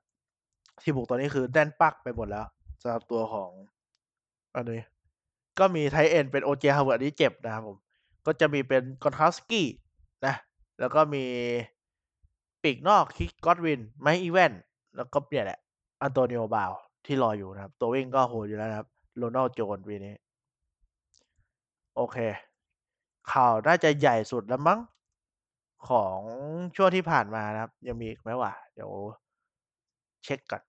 [0.83, 2.45] ทีมบุกตอนนี้คือแน่นปักไปหมดแล้ว
[2.81, 3.49] สำหรับตัวของ
[4.57, 4.81] อันนี้
[5.59, 6.65] ก็มี tight end เป็น O.J.
[6.75, 7.77] Howard อันนี้เจ็บนะครับผม
[8.25, 9.63] ก็จะมีเป็น Gronkowski
[10.25, 10.35] นะ
[10.79, 11.23] แล้วก็มี
[12.63, 14.57] ปีกนอก Chris Godwin Mike Evans
[14.95, 15.59] แล้วก็เนี่ยแหละ
[16.07, 18.87] Antonio Brown ที่รออยู่นะครับ ตัววิ่งก็โหดอยู่แล้วนะครับ
[19.21, 20.13] Ronald Jones ปีนี้
[21.95, 22.17] โอเค
[23.31, 24.79] ข่าวน่าจะใหญ่สุดแล้วมั้ง
[25.89, 26.19] ของ
[26.75, 28.53] ช่วงที่ผ่านมานะครับ ยังมีอีกไหมวะ?
[28.73, 28.91] เดี๋ยว
[30.23, 30.63] เช็กก่อน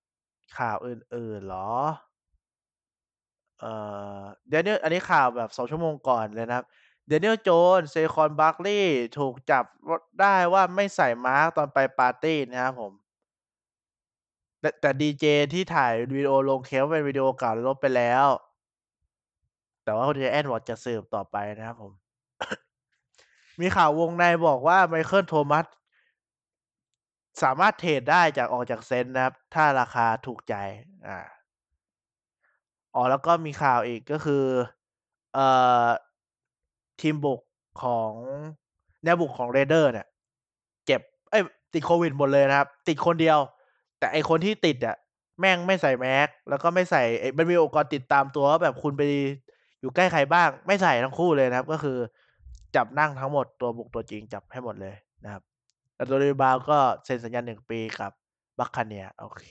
[0.57, 1.69] ข่าวอื่นๆหรอ?
[3.61, 3.73] เอ่
[4.21, 6.67] อ Daniel อันนี้ข่าวแบบ2ชั่วโมงก่อนเลยนะครับ
[7.11, 8.83] Daniel Jones Saquon Barkley
[9.19, 9.65] ถูกจับ
[10.21, 12.93] ได้ว่าไม่ใส่มาสก์ตอนไปปาร์ตี้นะครับผม
[14.61, 18.27] แต่แต่ดีเจที่ถ่ายวิดีโอลงเคว่าเป็นวิดีโอเก่าลบไปแล้ว
[19.85, 21.93] แต่ว่า Giants บอกจะสืบต่อไปนะครับผม
[23.61, 25.67] มีข่าววงในบอกว่า Michael Thomas
[27.43, 30.55] สามารถเทรดได้จากออกจาก Saints นะครับ ถ้าราคาถูกใจ
[31.07, 31.19] อา
[32.95, 34.45] อ๋อ แล้วก็มีข่าวอีก ก็คือ
[35.35, 35.47] เอ่
[35.85, 35.87] อ
[37.01, 37.41] ทีมบุก
[37.83, 38.13] ของ
[39.05, 40.07] แนวบุกของ Raiders เนี่ย
[40.87, 43.39] เจ็บ เอ๊ยติดโควิดหมดเลยนะครับ ติดคนเดียว
[43.99, 44.97] แต่ไอคนที่ติดอะ
[45.41, 49.03] แม่งไม่ใส่แมสก์แล้วก็ไม่ใส่ไอมันมีอุปกรณ์ติดตามตัวว่าแบบคุณไป
[49.81, 51.99] อยู่ใกล้ใครบ้าง ไม่ใส่ทั้งคู่เลยนะครับ ก็คือ
[52.77, 55.43] จับนั่งทั้งหมดตัวบุกตัวจริงจับให้หมดเลยนะครับ
[56.03, 58.13] Antonio Brown ก็เซ็นสัญญา1ปีกับ
[58.59, 59.49] Buccaneers โอเค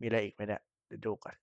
[0.00, 0.62] มีอะไรอีกไหมเนี่ย?
[0.86, 1.36] เดี๋ยวดูก่อน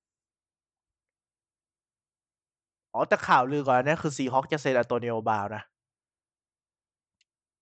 [2.93, 5.63] อ๋อแต่ข่าวลือก่อนนเนี้ยคือ Seahawks จะเซ็น Antonio Brown นะ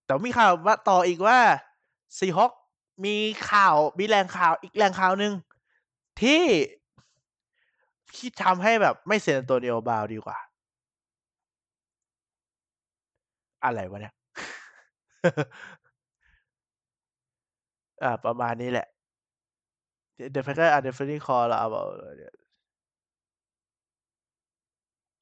[0.06, 1.39] แต่มีข่าวว่าต่ออีกว่า
[2.17, 2.58] Seahawks
[3.06, 3.15] มี
[3.51, 5.34] ข่าวมีแหล่งข่าวอีกแหล่งข่าวหนึ่ง
[6.21, 6.43] ที่
[8.15, 10.38] ที่ทำให้แบบไม่เซ็น Antonio Brown ดีกว่า
[13.63, 14.13] อะไรวะเนี่ย
[18.04, 18.88] อาประมาณนี้แหละ
[20.21, 21.97] The the Packers are definitely call about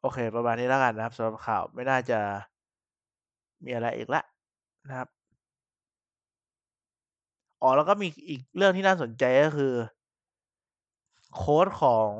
[0.01, 2.19] โอเค ประมาณนี้แล้วกันนะครับสำหรับข่าวไม่น่าจะ
[3.65, 4.23] มีอะไรอีกแล้ว
[4.87, 5.07] นะครับ
[7.61, 9.73] อ๋อ แล้วก็มีอีกเรื่องที่น่าสนใจก็คือ
[11.35, 12.11] โคชของ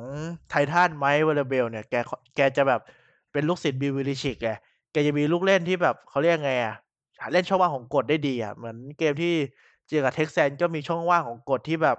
[0.52, 1.94] Titans Mike Vrabel เนี่ย แก
[2.36, 2.80] แกจะแบบ
[3.32, 4.50] เป็นลูกศิษย์ Bill Belichick ไง
[4.92, 6.74] แกจะมีลูกเล่นที่แบบเขาเรียกไงอะ
[7.32, 9.34] เล่นช่องว่างของกฎได้ดีอะ เหมือนเกมที่
[9.88, 11.98] เจอกับ Texans ก็มีช่องว่างของกฎที่แบบ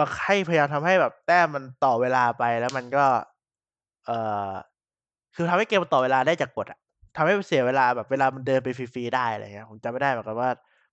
[0.00, 3.06] มาให้พยายามทำให้แบบแต้มมันต่อเวลาไปแล้วมันก็
[4.06, 4.18] เอ่
[4.50, 4.52] อ
[5.34, 6.78] คือทำให้เกมมันต่อเวลาได้จากกฎอะ
[7.16, 10.50] ทำให้เสียเวลาแบบเวลามันเดินไปฟรีๆได้อะไรเงี้ยผมจำไม่ได้เหมือนกันว่า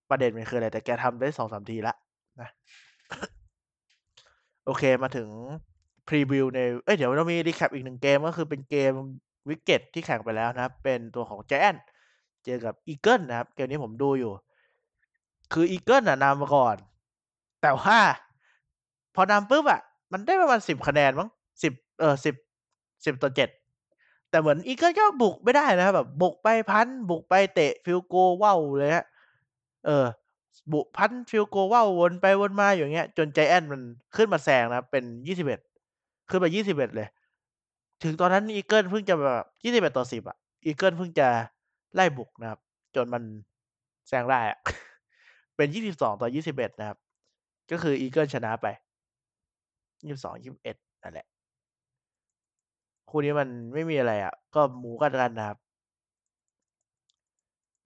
[0.10, 1.96] ประเด็นมันคืออะไรแต่แกทำได้2-3ทีล้ว
[2.42, 2.50] นะ
[4.66, 5.30] โอเคมาถึง
[6.08, 8.92] พรีวิวใน เอ๊ยเดี๋ยวเรามี recap อีก1เกมก็คือเป็นเกม
[9.50, 11.84] Week 7ที่แข่งไปแล้วนะครับ เป็นตัวของ Giants
[12.46, 14.34] เจอกับ Eagles นะครับ เกมนี้ผมดูอยู่
[15.54, 16.76] คือ Eagles น่ะนำมาก่อน
[17.62, 17.98] แต่ว่า
[19.18, 21.30] พอนำปุ๊บอะมันได้ประมาณ10คะแนนมั้ง
[21.64, 22.36] 10เออสิบ
[23.06, 29.06] สิบต่อ10 10-7แต่เหมือน Eagles ก็บุกไม่ได้นะครับแบบ บุกไปพันต์บุกไปเตะฟีลโกว่าวเลยครับ
[29.86, 30.06] เออ
[30.74, 33.82] บุกพันต์ฟีลโกว่าววนไปวนมาอย่างเงี้ย จน Giants มัน
[34.16, 35.04] ขึ้นมาแซงนะครับเป็น
[35.66, 37.08] 21ขึ้นมา21เอ็ดเลย
[38.04, 39.46] ถึงตอนนั้น Eagles เพิ่งจะแบบ
[40.22, 41.28] 21-10อะ Eagles เพิ่งจะ
[41.96, 42.60] ไล่บุกนะครับ
[42.96, 43.24] จนมัน
[44.08, 44.58] แซงได้อะ
[45.56, 45.68] เป็น
[46.24, 46.98] 22-21นะครับ
[47.72, 48.68] ก็คือ Eagles ชนะไป
[50.02, 51.28] 22-21นั่นแหละ
[53.10, 55.58] คู่นี้มันไม่มีอะไรอะก็หมูกันกันนะครับ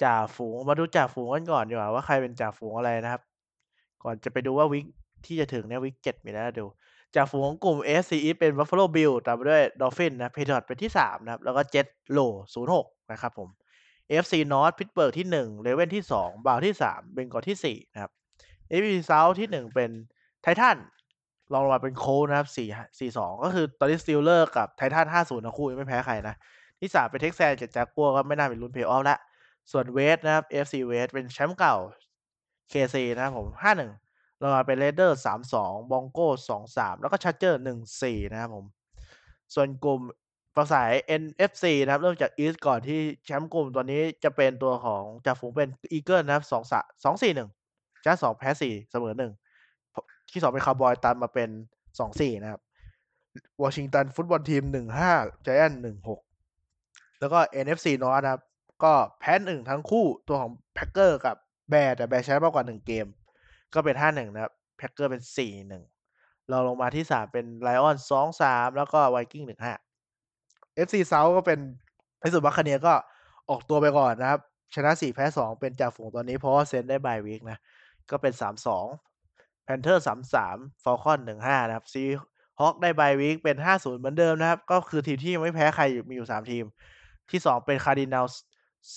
[0.04, 3.22] จ่าฝูงมาดูจ่าฝูงกันก่อนดีกว่าว่าใครเป็นจ่าฝูงอะไรนะครับ
[4.04, 4.88] ก่อนจะไปดูว่า Week
[5.26, 6.66] ที่จะถึงเนี่ย Week 7มีอะไรน่าดู
[7.16, 10.64] จ่าฝูงของกลุ่ม AFC e เป็น Buffalo Bill ตามมาด้วย Dolphin นะ p a t r i o t
[10.66, 12.34] เป็นที่3นะครับ แล้วก็ Jets Low
[12.74, 13.50] 06นะครับผม
[14.10, 18.12] AFC North Pittsburgh ที่1 Ravens ที่2 Browns ที่3 Bengals ที่4นะครับ
[18.72, 19.92] AFC South ที่1เป็น
[20.46, 20.78] Titan
[21.54, 22.68] ลองมาเป็นโค้ดนะครับสี่
[23.00, 26.36] สี่สองก็คือตอนนี้ Steelers กับ Titans ห้าศูนย์นะคู่ยังไม่แพ้ใครนะ
[26.80, 29.18] ที่สามเป็น Texans กับ Jaguars ก็ไม่น่าเป็นลุ้นเพลย์ออฟละ
[29.72, 31.76] ส่วน West นะครับ AFC West เป็นแชมป์เก่า
[32.70, 33.92] KC นะครับผมห้าหนึ่ง
[34.42, 38.66] ลงมาเป็นเรเดอร์สามสองบองโก้สองสามแล้วก็ Chargers หนึ่งสี่นะครับผม
[39.56, 40.00] ส่วนกลุ่ม
[40.56, 47.50] ประสาย NFC นะครับ เริ่มจาก East ก่อนที่แชมป์กลุ่มตัวนี้จะเป็นตัวของจ่าฝูงเป็น Eagles นะครับสองสะสองสี่หนึ่ง
[48.06, 49.32] จ้าสองแพ้สี่เสมอหนึ่ง
[50.32, 51.50] ที่สองเป็นคาร์บอยตามมาเป็น
[52.00, 52.62] สองสี่นะครับ
[53.64, 55.12] Washington Football Team หนึ่งห้า
[55.46, 56.20] จแอนหนึ่งหก
[57.20, 58.42] แล้วก็ NFC นอตนะครับ
[58.84, 61.36] ก็แพ้หนึ่งทั้งคู่ตัวของ Packers กับ
[61.70, 63.06] Bears แต่ Bears ชนะมากกว่าหนึ่งเกม
[63.74, 65.84] ก็เป็นห้าหนึ่งนะPackers เป็นสี่หนึ่ง
[66.50, 69.74] เราลงมาที่สามเป็น Lions สองสามแล้วก็ Vikings หนึ่งห้า
[70.76, 71.60] NFC South ก็เป็น
[72.20, 72.94] ในสุด Buccaneers ก็
[73.50, 74.40] ออกตัวไปก่อนนะครับ
[74.76, 77.58] ชนะสี่แพ้สองเป็นจ่าฝูงตอนนี้เพราะ Saints ได้ bye week นะ
[78.12, 78.86] ก็เป็นสามสอง
[79.68, 80.04] Falcons
[80.84, 86.66] 1-5นหนึ่งห้านะครับ Seahawks ได้ bye week เป็น5-0เหมือนเดิมนะครับ ก็คือทีมที่ยังไม่แพ้ใครมีอยู่3ทีม
[87.32, 88.34] ที่2เป็น Cardinals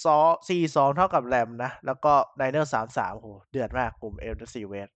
[0.03, 0.19] ซอ
[0.59, 4.93] 4-2เท่ากับ Rams นะ แล้วก็ Niners 3-3โอ้โฮเดือดมากกลุ่ม NFC West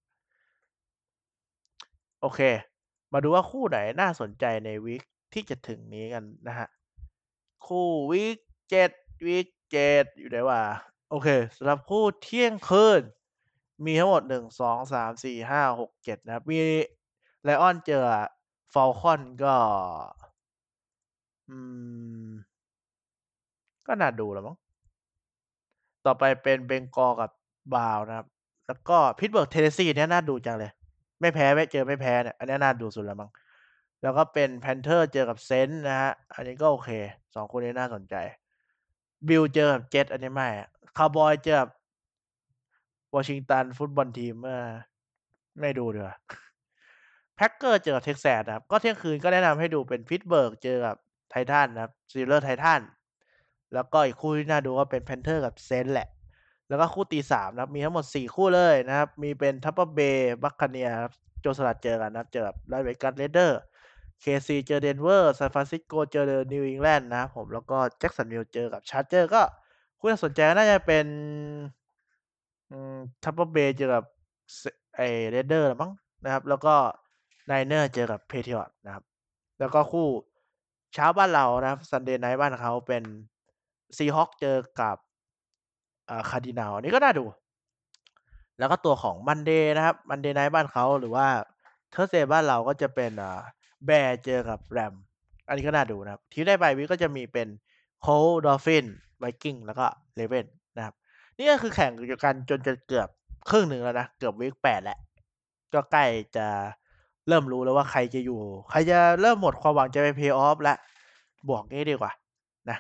[2.21, 2.41] โอเค
[3.13, 5.03] มาดูว่าคู่ไหนน่าสนใจในวีก
[5.33, 6.69] ที่จะถึงนี้กันนะครับ
[7.67, 8.39] คู่วีก
[8.83, 9.47] 7วีก
[9.85, 10.63] 7อยู่ไหนวะ
[11.11, 13.03] โอเคสำหรับคู่เที่ยงคืน
[13.85, 16.59] มีทั้งหมด1 2 3 4 5 6 7นะครับ มี
[17.47, 18.03] Lions เจอ
[18.75, 19.57] Falcons ก็
[21.49, 21.59] อื
[22.29, 22.31] ม
[23.87, 24.57] ก็น่าดูแหละมั้ง
[26.07, 27.31] ต่อไปเป็น Bengals กับ
[27.73, 28.27] Browns นะครับ
[28.67, 30.71] แล้วก็ Pittsburgh Tennessee เนี่ยน่าดูจังเลย
[31.21, 33.31] ไม่แพ้ไม่เจอไม่แพ้เนี่ย อันนี้น่าดูสุดแล้วมั้ง
[34.03, 36.91] แล้วก็เป็น Panthers เจอกับ Saints นะครับอันนี้ก็โอเค
[37.25, 38.15] 2คู่นี้น่าสนใจ
[39.29, 41.69] Bills เจอกับ Jets อันนี้ไม่อะ Cowboys เจอกับ
[43.15, 44.35] Washington Football Team
[45.61, 46.17] ไม่ดูเดือย
[47.37, 50.97] Packers เจอกับ Texans นะครับ ก็เที่ยงคืนก็แนะนำให้ดูเป็น Pittsburgh เจอกับ
[51.31, 52.81] Titans นะครับ Steelers Titans
[53.75, 56.09] แล้วก็อีกคู่ที่น่าดูก็เป็น Panthers กับ Saints แหละ
[56.69, 65.95] แล้วก็คู่ตีสามนะครับ มีทั้งหมดสี่คู่เลยนะครับ มีเป็น Tampa Bay Buccaneers ครับโจรสลัดเจอกันนะครับเจอกับ Las Vegas Raiders KC เจอ Denver San Francisco
[66.11, 69.43] เจอ New England นะครับผมแล้วก็ Jacksonville เจอกับ Chargers ก็
[69.99, 71.07] คู่ที่สนใจก็น่าจะเป็น
[72.71, 74.05] อืม Tampa Bay เจอกับ
[74.97, 75.93] ไอ้ Raiders ละมั้ง
[76.25, 76.75] นะครับ แล้วก็
[77.51, 79.05] Niners เจอกับ Patriots นะครับ
[79.59, 80.07] แล้วก็คู่
[80.95, 83.03] เช้าบ้านเรานะครับ Sunday Night บ้านเขาเป็น
[83.97, 84.97] Seahawks เจอกับ
[86.09, 87.25] อ่า Cardinals อันนี้ก็น่าดู
[88.59, 91.27] แล้วก็ตัวของ Monday นะครับ Monday Night บ้านเขาหรือว่า
[91.95, 93.41] Thursday บ้านเราก็จะเป็นอ่า
[93.89, 95.01] Bears เจอกับ Rams
[95.49, 97.49] อันนี้ก็น่าดูนะครับ ทีมได้บายวีกก็จะมีเป็น
[98.05, 99.87] Colts Dolphins Vikings แล้วก็
[100.19, 100.58] Ravens น
[101.39, 101.93] นี่ก็คือแข่ง
[102.25, 103.09] กันจนจะเกือบ
[103.51, 104.99] ครึ่งหนึ่งแล้วนะ เกือบวีก8แล้ว
[105.75, 106.05] ก็ใกล้
[106.37, 106.47] จะ
[107.29, 110.79] เริ่มรู้แล้วว่าใครจะอยู่ ใครจะเริ่มหมดความหวังจะไป Play-off แล้ว
[111.51, 112.13] บอกงี้ดีกว่า
[112.71, 112.79] นะ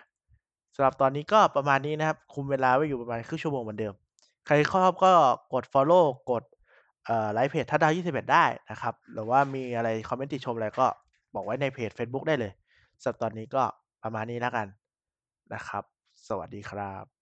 [0.75, 3.94] สำหรับตอนนี้ก็ประมาณนี้นะครับ คุมเวลาไว้อยู่ประมาณครึ่งชั่วโมงเหมือนเดิม
[4.47, 5.12] ใครชอบก็
[5.53, 6.42] กดฟอลโลว์กด
[7.33, 10.87] ไลก์เพจทัดดาว 21 ได้นะครับ หรือว่ามีอะไรคอมเมนต์ติชมอะไรก็
[11.35, 12.53] บอกไว้ในเพจเฟซบุ๊กได้เลย
[13.03, 13.62] สำหรับตอนนี้ก็
[14.03, 14.66] ประมาณนี้แล้วกัน
[15.55, 15.85] นะครับ
[16.29, 17.17] สวัสดีครับ